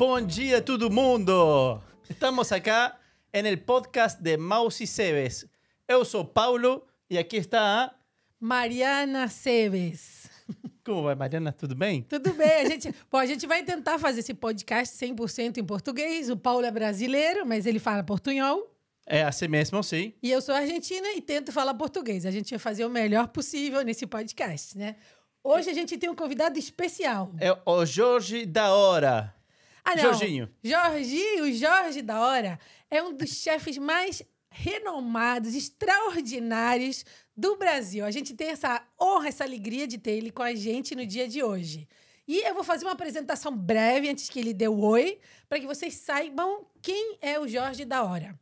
[0.00, 1.78] bom dia todo mundo!
[2.08, 2.98] Estamos acá
[3.34, 5.46] en el podcast de Maus y Cebes.
[5.86, 7.94] Eu sou Paulo e aqui está a...
[8.40, 10.30] Mariana Cebes.
[10.86, 11.52] Como vai, Mariana?
[11.52, 12.00] Tudo bem?
[12.04, 12.50] Tudo bem.
[12.50, 16.30] A gente, bom, a gente vai tentar fazer esse podcast 100% em português.
[16.30, 18.74] O Paulo é brasileiro, mas ele fala portunhol.
[19.06, 20.14] É assim mesmo, sim.
[20.22, 22.24] E eu sou argentina e tento falar português.
[22.24, 24.96] A gente vai fazer o melhor possível nesse podcast, né?
[25.44, 27.34] Hoje a gente tem um convidado especial.
[27.38, 29.38] É o Jorge da Hora.
[29.84, 30.02] Ah, não.
[30.02, 30.48] Jorginho.
[30.62, 32.58] Jorginho, Jorge da Hora
[32.90, 37.04] é um dos chefes mais renomados, extraordinários
[37.36, 38.04] do Brasil.
[38.04, 41.28] A gente tem essa honra, essa alegria de ter ele com a gente no dia
[41.28, 41.88] de hoje.
[42.26, 45.66] E eu vou fazer uma apresentação breve antes que ele dê o oi, para que
[45.66, 48.38] vocês saibam quem é o Jorge da Hora.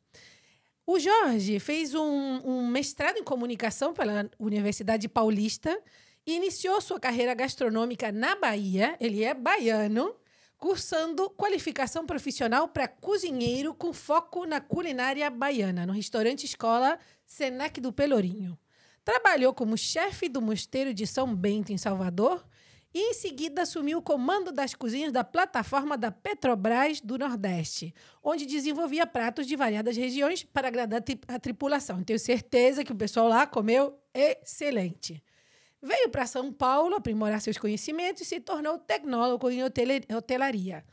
[0.87, 5.79] O Jorge fez um, um mestrado em comunicação pela Universidade Paulista
[6.27, 8.97] e iniciou sua carreira gastronômica na Bahia.
[8.99, 10.15] Ele é baiano
[10.59, 17.93] cursando qualificação profissional para cozinheiro com foco na culinária baiana, no restaurante escola Senac do
[17.93, 18.59] Pelourinho.
[19.05, 22.45] Trabalhou como chefe do Mosteiro de São Bento, em Salvador,
[22.93, 28.45] e em seguida assumiu o comando das cozinhas da plataforma da Petrobras do Nordeste, onde
[28.45, 32.03] desenvolvia pratos de variadas regiões para agradar a tripulação.
[32.03, 35.23] Tenho certeza que o pessoal lá comeu excelente.
[35.81, 40.85] Veio para São Paulo aprimorar seus conhecimentos e se tornou tecnólogo em hotelaria.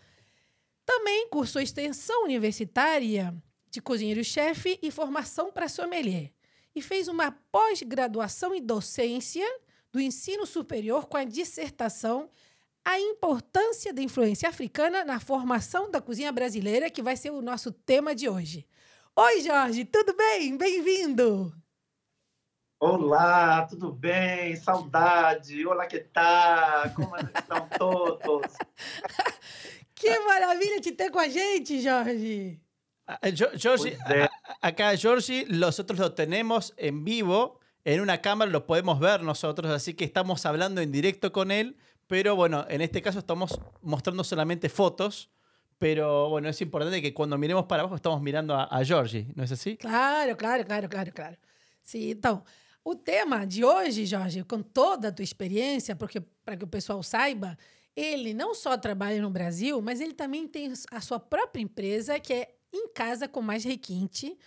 [0.85, 3.35] Também cursou extensão universitária
[3.71, 6.31] de cozinheiro-chefe e formação para sommelier.
[6.75, 9.45] E fez uma pós-graduação em docência
[9.91, 12.29] do ensino superior com a dissertação
[12.87, 17.71] A importância da influência africana na formação da cozinha brasileira, que vai ser o nosso
[17.71, 18.67] tema de hoje.
[19.15, 20.55] Oi, Jorge, tudo bem?
[20.55, 21.64] Bem-vindo!
[22.77, 24.55] Olá, tudo bem?
[24.57, 25.65] Saudade.
[25.65, 26.93] Olá, que tal?
[26.93, 28.51] Como estão todos?
[29.95, 32.59] que maravilha te ter com a gente, Jorge.
[33.61, 33.97] Jorge,
[34.61, 39.93] acá Jorge, nosotros lo tenemos en vivo, en una cámara lo podemos ver nosotros, así
[39.93, 41.77] que estamos hablando en directo con él,
[42.07, 45.29] pero bueno, en este caso estamos mostrando solamente fotos,
[45.77, 49.43] pero bueno, es importante que cuando miremos para abajo estamos mirando a, a Jorge, ¿no
[49.43, 49.77] es así?
[49.77, 51.37] Claro, claro, claro, claro, claro.
[51.85, 52.43] Sí, então,
[52.87, 57.01] O tema de hoje, Jorge, com toda a tua experiência, porque para que o pessoal
[57.01, 57.57] saiba,
[57.95, 62.31] ele não só trabalha no Brasil, mas ele também tem a sua própria empresa, que
[62.31, 64.37] é Em Casa com Mais Requinte,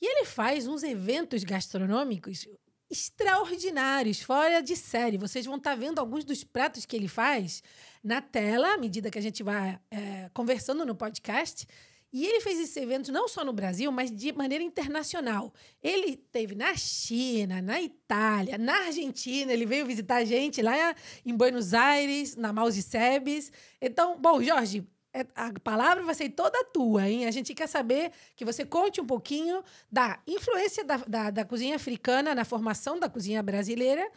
[0.00, 2.46] e ele faz uns eventos gastronômicos
[2.88, 5.18] extraordinários, fora de série.
[5.18, 7.64] Vocês vão estar tá vendo alguns dos pratos que ele faz
[8.02, 11.66] na tela, à medida que a gente vai é, conversando no podcast.
[12.12, 15.52] E ele fez esses eventos não só no Brasil, mas de maneira internacional.
[15.82, 21.34] Ele teve na China, na Itália, na Argentina, ele veio visitar a gente lá em
[21.34, 23.52] Buenos Aires, na Mouse Sebes.
[23.80, 27.26] Então, bom, Jorge, é, a palavra vai ser toda tua, hein?
[27.26, 31.76] A gente quer saber que você conte um pouquinho da influência da, da, da cozinha
[31.76, 34.10] africana na formação da cozinha brasileira.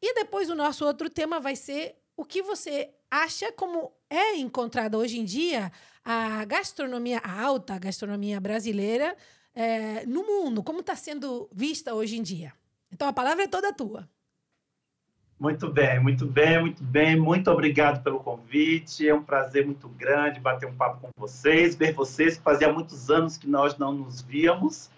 [0.00, 4.96] E depois o nosso outro tema vai ser o que você acha como é encontrada
[4.96, 5.72] hoje em dia
[6.04, 9.16] a gastronomia, a alta gastronomia brasileira
[9.54, 12.52] é, no mundo, como está sendo vista hoje em dia.
[12.92, 14.08] Então a palavra é toda tua.
[15.38, 17.16] Muito bem, muito bem, muito bem.
[17.16, 19.08] Muito obrigado pelo convite.
[19.08, 22.38] É um prazer muito grande bater um papo com vocês, ver vocês.
[22.38, 24.90] Fazia muitos anos que nós não nos víamos.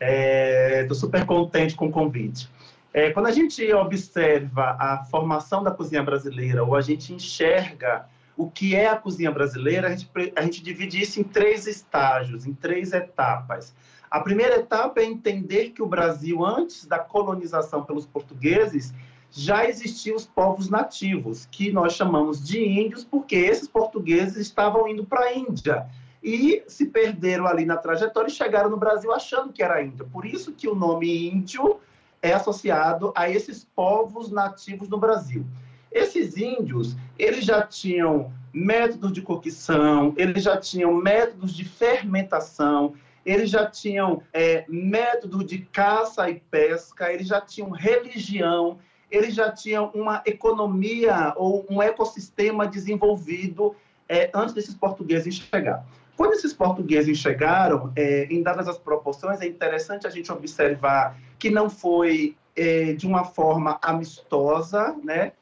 [0.00, 2.50] Estou é, super contente com o convite.
[2.92, 8.06] É, quando a gente observa a formação da cozinha brasileira, ou a gente enxerga
[8.40, 12.46] o que é a cozinha brasileira, a gente, a gente divide isso em três estágios,
[12.46, 13.74] em três etapas.
[14.10, 18.94] A primeira etapa é entender que o Brasil, antes da colonização pelos portugueses,
[19.30, 25.04] já existiam os povos nativos, que nós chamamos de índios, porque esses portugueses estavam indo
[25.04, 25.86] para a Índia
[26.22, 30.06] e se perderam ali na trajetória e chegaram no Brasil achando que era Índia.
[30.10, 31.78] Por isso que o nome índio
[32.22, 35.44] é associado a esses povos nativos no Brasil.
[35.92, 42.94] Esses índios, eles já tinham métodos de cocção, eles já tinham métodos de fermentação,
[43.24, 48.78] eles já tinham é, métodos de caça e pesca, eles já tinham religião,
[49.10, 53.74] eles já tinham uma economia ou um ecossistema desenvolvido
[54.08, 55.84] é, antes desses portugueses chegar.
[56.16, 61.50] Quando esses portugueses chegaram, é, em dadas as proporções, é interessante a gente observar que
[61.50, 65.32] não foi é, de uma forma amistosa, né?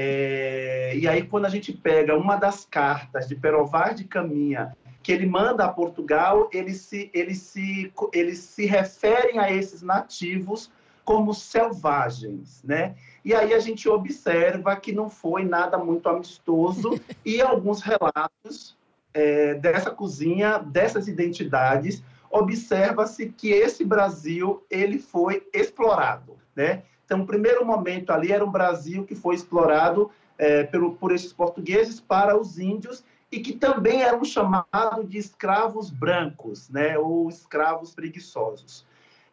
[0.00, 5.10] É, e aí, quando a gente pega uma das cartas de Perovar de Caminha, que
[5.10, 10.70] ele manda a Portugal, eles se, eles se, eles se referem a esses nativos
[11.04, 12.94] como selvagens, né?
[13.24, 18.76] E aí a gente observa que não foi nada muito amistoso e alguns relatos
[19.12, 26.84] é, dessa cozinha, dessas identidades, observa-se que esse Brasil ele foi explorado, né?
[27.08, 31.32] Então, o primeiro momento ali era um Brasil que foi explorado é, pelo, por esses
[31.32, 33.02] portugueses para os índios
[33.32, 36.98] e que também eram chamados de escravos brancos, né?
[36.98, 38.84] Ou escravos preguiçosos.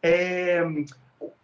[0.01, 0.63] É,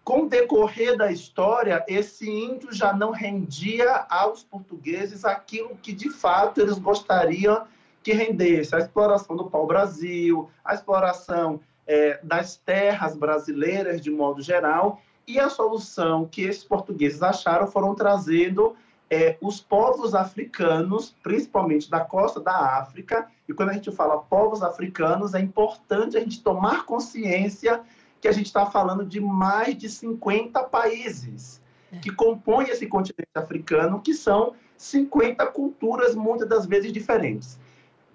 [0.06, 6.10] com o decorrer da história, esse índio já não rendia aos portugueses aquilo que de
[6.10, 7.68] fato eles gostariam
[8.02, 15.02] que rendesse a exploração do pau-brasil, a exploração é, das terras brasileiras de modo geral,
[15.28, 18.76] e a solução que esses portugueses acharam foram trazendo
[19.10, 24.64] é, os povos africanos, principalmente da costa da África, e quando a gente fala povos
[24.64, 27.82] africanos, é importante a gente tomar consciência
[28.22, 31.62] que a gente está falando de mais de 50 países
[31.92, 31.98] é.
[31.98, 37.60] que compõem esse continente africano, que são 50 culturas, muitas das vezes diferentes.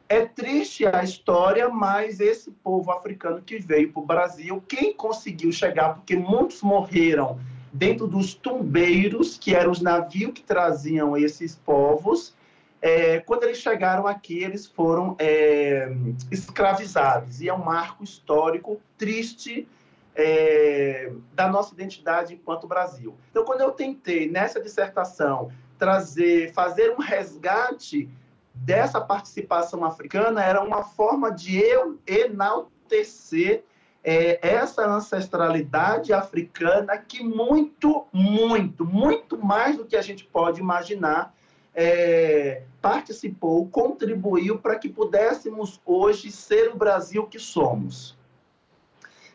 [0.09, 5.51] É triste a história, mas esse povo africano que veio para o Brasil, quem conseguiu
[5.51, 7.41] chegar, porque muitos morreram
[7.73, 12.35] dentro dos tumbeiros, que eram os navios que traziam esses povos,
[12.81, 15.91] é, quando eles chegaram aqui, eles foram é,
[16.31, 17.41] escravizados.
[17.41, 19.67] E é um marco histórico triste
[20.15, 23.15] é, da nossa identidade enquanto Brasil.
[23.31, 28.09] Então, quando eu tentei, nessa dissertação, trazer, fazer um resgate
[28.57, 33.65] dessa participação africana era uma forma de eu enaltecer
[34.03, 41.35] é, essa ancestralidade africana que muito, muito, muito mais do que a gente pode imaginar
[41.75, 48.17] é, participou, contribuiu para que pudéssemos hoje ser o Brasil que somos.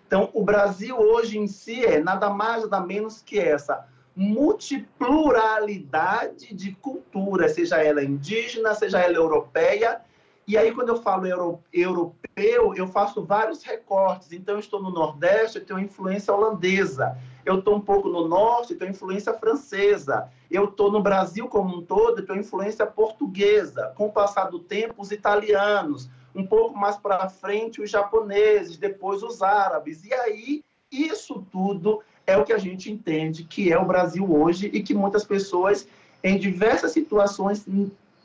[0.08, 3.88] Então, o Brasil hoje em si é nada mais, nada menos que essa
[4.22, 10.00] multipluralidade de culturas, seja ela indígena, seja ela europeia.
[10.48, 14.32] E aí, quando eu falo euro, europeu, eu faço vários recortes.
[14.32, 17.18] Então, eu estou no Nordeste, eu tenho influência holandesa.
[17.44, 20.30] Eu estou um pouco no Norte, eu tenho influência francesa.
[20.52, 23.92] Eu estou no Brasil como um todo, eu tenho influência portuguesa.
[23.96, 26.08] Com o passar do tempo, os italianos.
[26.36, 30.06] Um pouco mais para frente, os japoneses, depois os árabes.
[30.06, 34.70] E aí, isso tudo é o que a gente entende que é o Brasil hoje
[34.74, 35.88] e que muitas pessoas,
[36.24, 37.66] em diversas situações,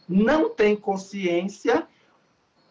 [0.09, 1.87] não têm consciência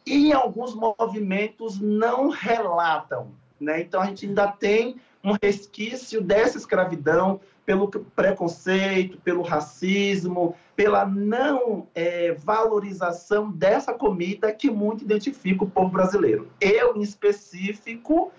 [0.06, 3.32] e em alguns movimentos não relatam.
[3.60, 3.82] Né?
[3.82, 11.88] Então, a gente ainda tem um resquício dessa escravidão pelo preconceito, pelo racismo, pela não
[11.96, 16.48] é, valorização dessa comida que muito identifica o povo brasileiro.
[16.62, 18.32] Eu, em específico,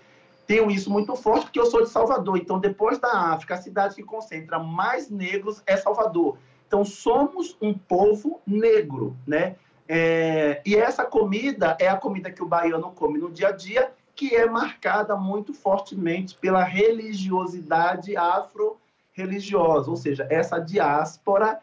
[0.47, 2.37] tenho isso muito forte porque eu sou de Salvador.
[2.37, 6.37] Então, depois da África, a cidade que concentra mais negros é Salvador.
[6.65, 9.57] Então, somos um povo negro, né?
[9.87, 13.91] É, e essa comida é a comida que o baiano come no dia a dia,
[14.15, 21.59] que é marcada muito fortemente pela religiosidade afro-religiosa, ou seja, essa diáspora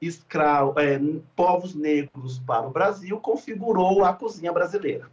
[0.00, 0.98] escravo, é,
[1.36, 5.10] povos negros para o Brasil configurou a cozinha brasileira.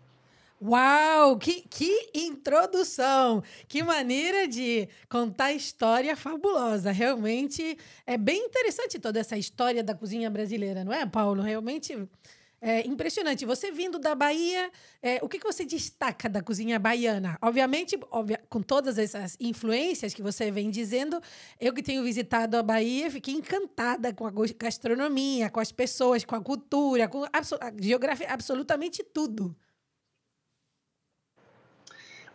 [0.60, 3.44] Uau, que, que introdução!
[3.68, 6.92] Que maneira de contar história fabulosa.
[6.92, 11.44] Realmente é bem interessante toda essa história da cozinha brasileira, não é, Paulo?
[11.44, 11.96] Realmente
[12.60, 13.46] é impressionante.
[13.46, 17.38] Você vindo da Bahia, é, o que, que você destaca da cozinha baiana?
[17.40, 21.22] Obviamente, obvia, com todas essas influências que você vem dizendo,
[21.62, 26.36] eu que tenho visitado a Bahia, fiquei encantada com a gastronomia, com as pessoas, com
[26.36, 27.42] a cultura, com a
[27.80, 29.56] geografia, absolutamente tudo.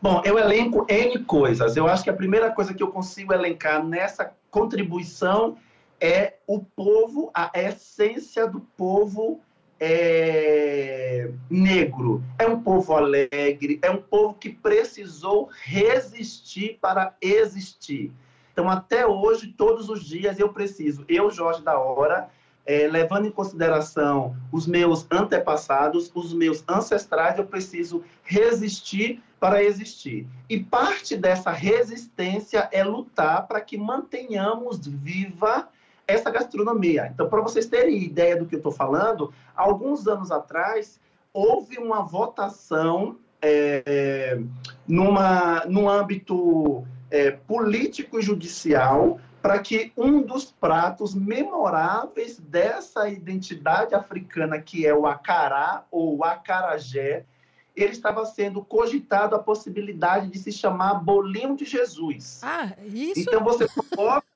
[0.02, 1.76] Bom, eu elenco N coisas.
[1.76, 5.56] Eu acho que a primeira coisa que eu consigo elencar nessa contribuição
[6.00, 9.40] é o povo, a essência do povo
[9.78, 12.20] é, negro.
[12.36, 18.10] É um povo alegre, é um povo que precisou resistir para existir.
[18.52, 22.28] Então, até hoje, todos os dias, eu preciso, eu, Jorge da Hora,
[22.66, 30.24] é, levando em consideração os meus antepassados, os meus ancestrais, eu preciso resistir para existir.
[30.48, 35.68] E parte dessa resistência é lutar para que mantenhamos viva
[36.06, 37.10] essa gastronomia.
[37.12, 41.00] Então, para vocês terem ideia do que eu estou falando, alguns anos atrás
[41.32, 44.40] houve uma votação é,
[44.86, 53.92] numa, num âmbito é, político e judicial para que um dos pratos memoráveis dessa identidade
[53.92, 57.24] africana, que é o acará ou o acarajé,
[57.74, 62.40] ele estava sendo cogitado a possibilidade de se chamar bolinho de Jesus.
[62.42, 63.20] Ah, isso?
[63.20, 64.26] Então você coloca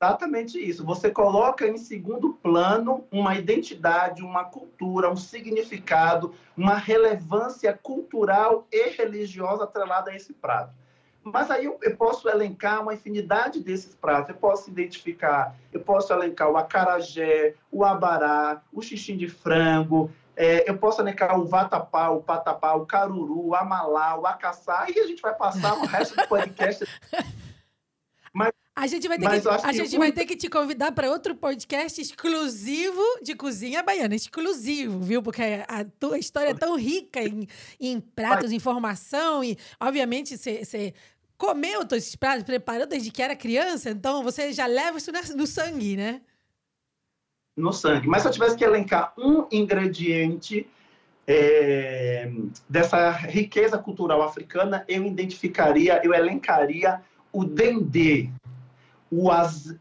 [0.00, 0.84] Exatamente isso.
[0.84, 8.90] Você coloca em segundo plano uma identidade, uma cultura, um significado, uma relevância cultural e
[8.90, 10.74] religiosa atrelada a esse prato.
[11.22, 14.30] Mas aí eu, eu, posso elencar uma infinidade desses pratos.
[14.30, 20.70] Eu posso identificar, eu posso elencar o acarajé, o abará, o xixim de frango, é,
[20.70, 25.06] eu posso elencar o vatapá, o patapá, o caruru, o amalá, o acaçá, e a
[25.06, 26.84] gente vai passar o resto do podcast.
[28.32, 31.34] Mas, a gente vai ter, que, a gente vai ter que te convidar para outro
[31.34, 35.20] podcast exclusivo de cozinha baiana, exclusivo, viu?
[35.20, 37.48] Porque a tua história é tão rica em,
[37.80, 40.94] em pratos, informação e, obviamente, você
[41.36, 45.46] comeu todos esses pratos, preparou desde que era criança, então você já leva isso no
[45.48, 46.20] sangue, né?
[47.58, 48.06] No sangue.
[48.06, 50.66] Mas se eu tivesse que elencar um ingrediente
[51.26, 52.30] é,
[52.68, 58.30] dessa riqueza cultural africana, eu identificaria, eu elencaria o dendê,
[59.10, 59.28] o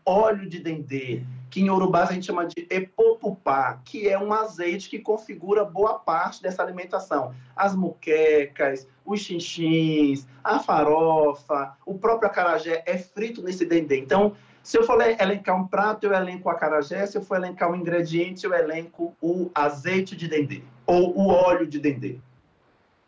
[0.06, 4.90] óleo de dendê, que em Urubá a gente chama de epopupá, que é um azeite
[4.90, 7.34] que configura boa parte dessa alimentação.
[7.56, 13.98] As muquecas, os chinchins, a farofa, o próprio acarajé é frito nesse dendê.
[13.98, 14.34] Então,
[14.68, 17.08] se eu for elencar um prato, eu elenco o acarajé.
[17.08, 21.66] Se eu for elencar um ingrediente, eu elenco o azeite de dendê ou o óleo
[21.66, 22.18] de dendê.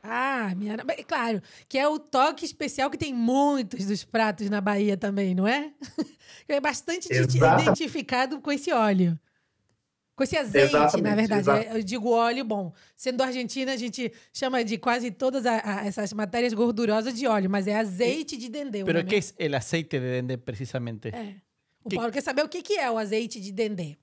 [0.01, 0.77] Ah, minha...
[1.05, 5.45] claro, que é o toque especial que tem muitos dos pratos na Bahia também, não
[5.45, 5.73] é?
[6.47, 7.63] é bastante Exatamente.
[7.63, 9.19] identificado com esse óleo.
[10.15, 11.09] Com esse azeite, Exatamente.
[11.09, 11.49] na verdade.
[11.49, 12.71] É, eu digo óleo bom.
[12.95, 17.49] Sendo Argentina, a gente chama de quase todas a, a, essas matérias gordurosas de óleo,
[17.49, 18.81] mas é azeite de dendê.
[18.85, 21.09] Pero que é o azeite de dendê, precisamente?
[21.09, 21.48] É.
[21.83, 23.97] O Paulo quer saber o que, que é o azeite de dendê.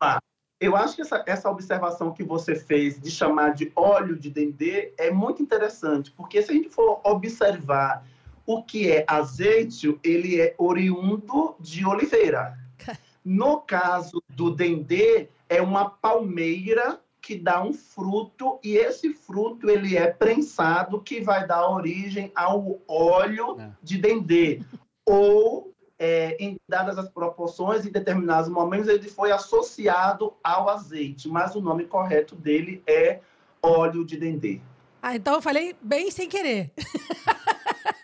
[0.00, 0.18] Ah,
[0.60, 4.92] eu acho que essa, essa observação que você fez de chamar de óleo de dendê
[4.96, 8.06] é muito interessante, porque se a gente for observar
[8.46, 12.58] o que é azeite, ele é oriundo de oliveira.
[13.28, 19.96] No caso do dendê, é uma palmeira que dá um fruto e esse fruto ele
[19.96, 23.68] é prensado que vai dar origem ao óleo é.
[23.82, 24.62] de dendê
[25.04, 31.54] ou é, em dadas as proporções, em determinados momentos, ele foi associado ao azeite, mas
[31.54, 33.20] o nome correto dele é
[33.62, 34.60] óleo de dendê.
[35.02, 36.72] Ah, então eu falei bem sem querer.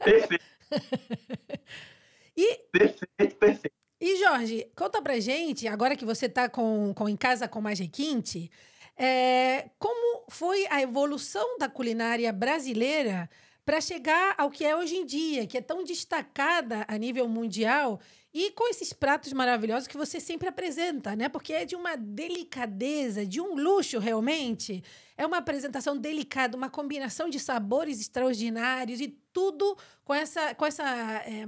[0.02, 0.44] Perfeito.
[2.36, 3.74] e, perfeito, perfeito.
[4.00, 7.78] E, Jorge, conta pra gente, agora que você está com, com, em casa com mais
[7.78, 8.50] requinte,
[8.96, 13.28] é, como foi a evolução da culinária brasileira
[13.64, 18.00] para chegar ao que é hoje em dia, que é tão destacada a nível mundial
[18.34, 21.28] e com esses pratos maravilhosos que você sempre apresenta, né?
[21.28, 24.82] Porque é de uma delicadeza, de um luxo realmente.
[25.16, 30.82] É uma apresentação delicada, uma combinação de sabores extraordinários e tudo com essa, com essa
[30.84, 31.44] é,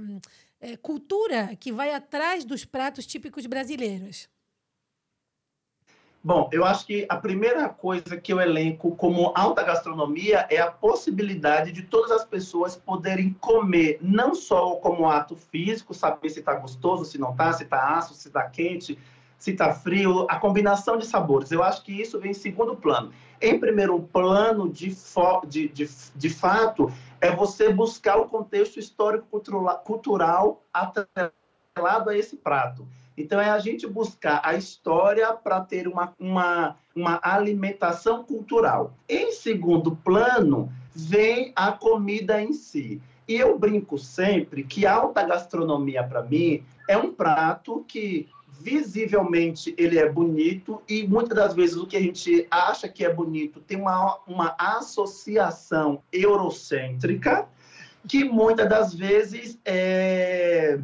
[0.59, 4.29] é, cultura que vai atrás dos pratos típicos brasileiros.
[6.25, 10.71] Bom, eu acho que a primeira coisa que eu elenco como alta gastronomia é a
[10.71, 16.55] possibilidade de todas as pessoas poderem comer, não só como ato físico, saber se está
[16.55, 18.97] gostoso, se não está, se está ácido, se está quente,
[19.37, 21.51] se está frio, a combinação de sabores.
[21.51, 23.11] Eu acho que isso vem em segundo plano.
[23.39, 24.97] Em primeiro plano, de,
[25.47, 26.91] de, de, de fato,
[27.21, 32.87] é você buscar o contexto histórico-cultural atrelado a esse prato.
[33.17, 38.93] Então, é a gente buscar a história para ter uma, uma, uma alimentação cultural.
[39.07, 43.01] Em segundo plano, vem a comida em si.
[43.27, 48.27] E eu brinco sempre que alta gastronomia, para mim, é um prato que
[48.59, 53.13] visivelmente ele é bonito e muitas das vezes o que a gente acha que é
[53.13, 57.47] bonito tem uma, uma associação eurocêntrica
[58.07, 60.79] que muitas das vezes é,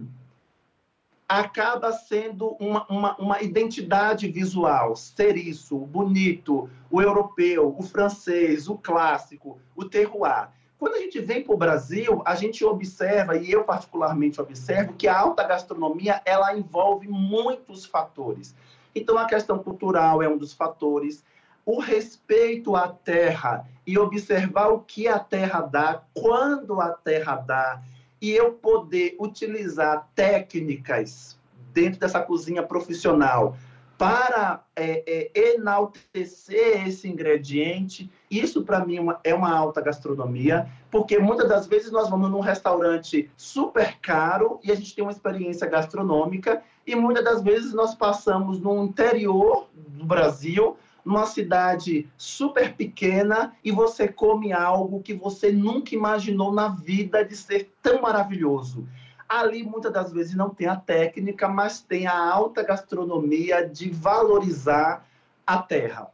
[1.39, 8.67] acaba sendo uma, uma, uma, identidade visual, ser isso, o bonito, o europeu, o francês,
[8.67, 10.49] o clássico, o terroir.
[10.77, 15.07] Quando a gente vem para o Brasil, a gente observa, e eu particularmente observo, que
[15.07, 18.53] a alta gastronomia ela envolve muitos fatores.
[18.93, 21.23] Então, a questão cultural é um dos fatores,
[21.65, 27.81] o respeito à terra e observar o que a terra dá, quando a terra dá,
[28.21, 31.39] e eu poder utilizar técnicas
[31.73, 33.57] dentro dessa cozinha profissional
[33.97, 41.47] para é, é, enaltecer esse ingrediente, isso para mim é uma alta gastronomia, porque muitas
[41.47, 46.63] das vezes nós vamos num restaurante super caro e a gente tem uma experiência gastronômica,
[46.85, 53.71] e muitas das vezes nós passamos no interior do Brasil numa cidade super pequena e
[53.71, 58.87] você come algo que você nunca imaginou na vida de ser tão maravilhoso.
[59.27, 65.07] Ali, muitas das vezes, não tem a técnica, mas tem a alta gastronomia de valorizar
[65.47, 66.11] a terra.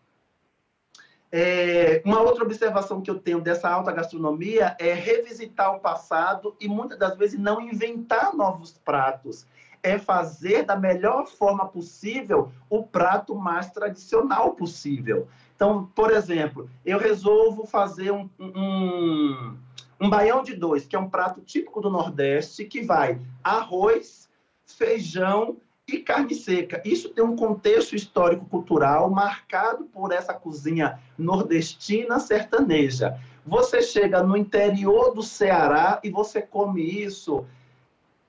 [1.32, 6.68] É, uma outra observação que eu tenho dessa alta gastronomia é revisitar o passado e
[6.68, 9.46] muitas das vezes não inventar novos pratos.
[9.88, 15.28] É fazer da melhor forma possível o prato mais tradicional possível.
[15.56, 19.58] Então, por exemplo, eu resolvo fazer um, um,
[20.00, 24.30] um baião de dois, que é um prato típico do Nordeste, que vai arroz,
[24.66, 26.82] feijão e carne seca.
[26.84, 33.18] Isso tem um contexto histórico-cultural marcado por essa cozinha nordestina sertaneja.
[33.46, 37.46] Você chega no interior do Ceará e você come isso,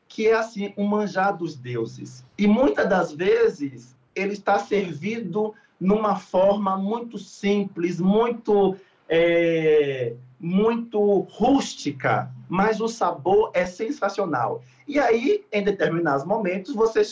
[0.09, 2.25] que é assim, um manjar dos deuses.
[2.37, 8.77] E muitas das vezes ele está servido numa forma muito simples, muito
[9.09, 14.63] é, muito rústica, mas o sabor é sensacional.
[14.87, 17.03] E aí, em determinados momentos, você.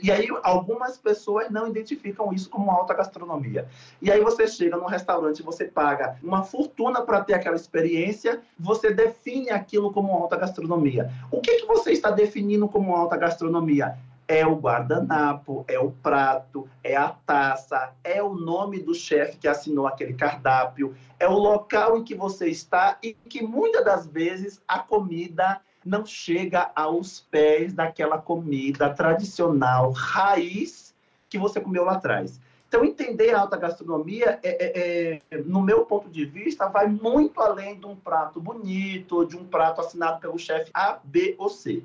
[0.00, 3.66] E aí, algumas pessoas não identificam isso como alta gastronomia.
[4.00, 8.92] E aí, você chega num restaurante, você paga uma fortuna para ter aquela experiência, você
[8.92, 11.10] define aquilo como alta gastronomia.
[11.28, 13.98] O que, que você está definindo como alta gastronomia?
[14.26, 19.48] É o guardanapo, é o prato, é a taça, é o nome do chefe que
[19.48, 24.62] assinou aquele cardápio, é o local em que você está e que muitas das vezes
[24.66, 30.94] a comida não chega aos pés daquela comida tradicional, raiz
[31.28, 32.40] que você comeu lá atrás.
[32.74, 37.40] Então, entender a alta gastronomia, é, é, é, no meu ponto de vista, vai muito
[37.40, 41.84] além de um prato bonito, de um prato assinado pelo chefe A, B ou C.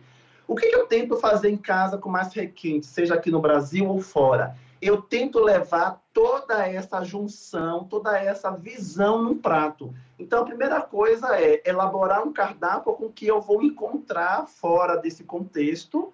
[0.50, 3.88] O que, que eu tento fazer em casa com mais requinte, seja aqui no Brasil
[3.88, 4.56] ou fora?
[4.82, 9.94] Eu tento levar toda essa junção, toda essa visão num prato.
[10.18, 15.24] Então, a primeira coisa é elaborar um cardápio com que eu vou encontrar fora desse
[15.24, 16.12] contexto,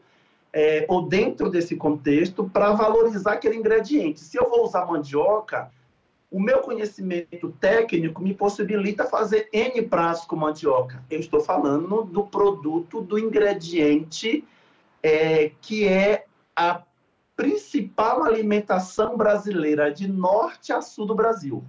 [0.51, 4.19] é, ou dentro desse contexto, para valorizar aquele ingrediente.
[4.19, 5.71] Se eu vou usar mandioca,
[6.35, 11.01] o meu conhecimento técnico me possibilita fazer N pratos com mandioca.
[11.09, 14.43] Eu estou falando do produto, do ingrediente
[15.01, 16.83] é, que é a
[17.37, 21.63] principal alimentação brasileira de norte a sul do Brasil.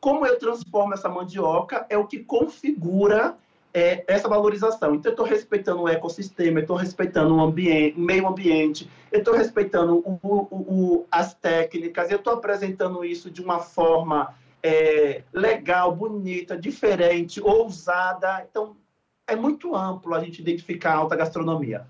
[0.00, 3.36] Como eu transformo essa mandioca é o que configura
[3.72, 4.94] é, essa valorização.
[4.94, 9.20] Então, eu estou respeitando o ecossistema, eu estou respeitando o, ambiente, o meio ambiente, eu
[9.20, 15.94] estou respeitando o, o, as técnicas, eu estou apresentando isso de uma forma é, legal,
[15.94, 18.46] bonita, diferente, ousada.
[18.50, 18.76] Então,
[19.26, 21.86] é muito amplo a gente identificar a alta gastronomia.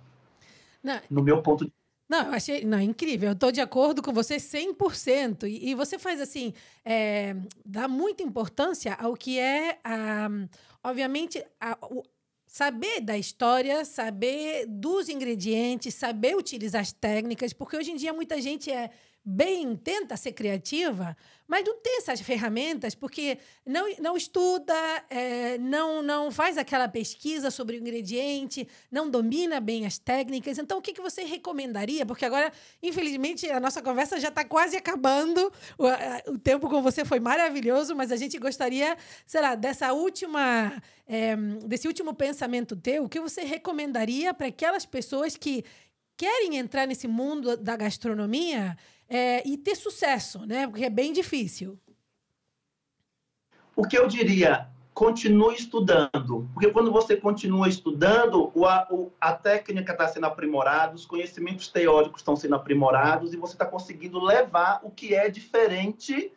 [0.83, 1.73] Não, no meu ponto de
[2.11, 3.29] não, eu achei não, incrível.
[3.29, 5.45] Eu estou de acordo com você 100%.
[5.45, 6.53] E, e você faz assim,
[6.85, 10.29] é, dá muita importância ao que é, a,
[10.83, 12.03] obviamente, a, o,
[12.47, 18.41] saber da história, saber dos ingredientes, saber utilizar as técnicas, porque hoje em dia muita
[18.41, 18.91] gente é
[19.25, 24.75] bem, tenta ser criativa, mas não tem essas ferramentas porque não, não estuda,
[25.11, 30.59] é, não, não faz aquela pesquisa sobre o ingrediente, não domina bem as técnicas.
[30.59, 32.07] Então, o que, que você recomendaria?
[32.07, 32.53] Porque agora,
[32.83, 35.53] infelizmente, a nossa conversa já está quase acabando.
[35.77, 40.81] O, o, tempo com você foi maravilhoso, mas a gente gostaria, sei lá, dessa última,
[41.07, 45.65] é, desse último pensamento teu, o que você recomendaria para aquelas pessoas que
[46.17, 48.77] querem entrar nesse mundo da gastronomia
[49.11, 50.69] é, e ter sucesso, né?
[50.69, 51.77] Porque é bem difícil.
[53.75, 59.33] O que eu diria, continue estudando, porque quando você continua estudando, o, a, o, a
[59.33, 64.81] técnica está sendo aprimorada, os conhecimentos teóricos estão sendo aprimorados e você está conseguindo levar
[64.85, 66.33] o que é diferente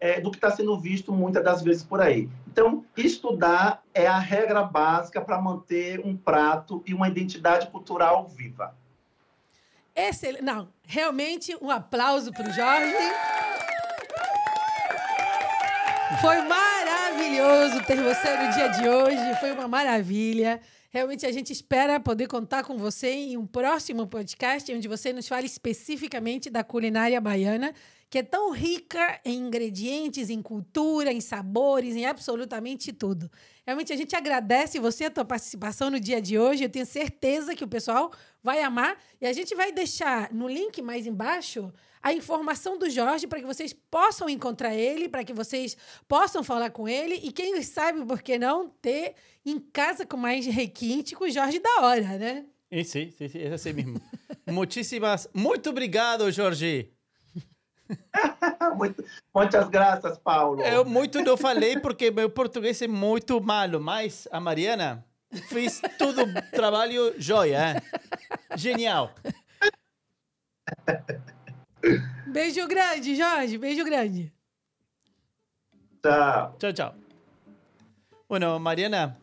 [0.00, 2.28] é, do que está sendo visto muitas das vezes por aí.
[2.46, 8.74] Então, estudar é a regra básica para manter um prato e uma identidade cultural viva.
[9.98, 10.42] Excelente.
[10.42, 12.94] Não, realmente um aplauso para o Jorge.
[16.20, 19.40] Foi maravilhoso ter você no dia de hoje.
[19.40, 20.60] Foi uma maravilha.
[20.90, 25.28] Realmente a gente espera poder contar com você em um próximo podcast, onde você nos
[25.28, 27.74] fale especificamente da culinária baiana
[28.10, 33.30] que é tão rica em ingredientes, em cultura, em sabores, em absolutamente tudo.
[33.66, 36.64] Realmente a gente agradece você a tua participação no dia de hoje.
[36.64, 38.10] Eu tenho certeza que o pessoal
[38.42, 41.70] vai amar e a gente vai deixar no link mais embaixo
[42.02, 46.70] a informação do Jorge para que vocês possam encontrar ele, para que vocês possam falar
[46.70, 51.24] com ele e quem sabe por que não ter em casa com mais requinte com
[51.24, 52.46] o Jorge da hora, né?
[52.84, 54.00] Sim, sim, sim, é assim mesmo.
[54.48, 56.90] Muitíssimas, muito obrigado, Jorge.
[58.76, 60.62] muito, muitas graças, Paulo.
[60.62, 66.22] Eu muito não falei porque meu português é muito malo, mas a Mariana Fiz tudo
[66.50, 67.82] trabalho joia, hein?
[68.56, 69.12] Genial.
[72.26, 73.58] Beijo grande, Jorge.
[73.58, 74.32] Beijo grande.
[76.02, 76.56] Tchau.
[76.58, 76.94] Chao, chao.
[78.26, 79.18] Bueno, Mariana,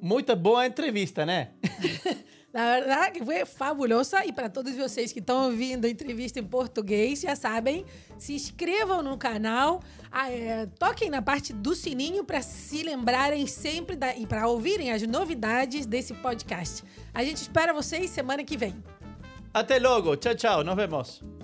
[0.00, 1.52] muito boa entrevista, né?
[2.54, 4.24] Na verdade, foi fabulosa.
[4.24, 7.84] E para todos vocês que estão ouvindo a entrevista em português, já sabem,
[8.16, 9.82] se inscrevam no canal,
[10.30, 15.02] é, toquem na parte do sininho para se lembrarem sempre da, e para ouvirem as
[15.02, 16.84] novidades desse podcast.
[17.12, 18.72] A gente espera vocês semana que vem.
[19.52, 20.14] Até logo.
[20.14, 20.62] Tchau, tchau.
[20.62, 21.43] Nos vemos.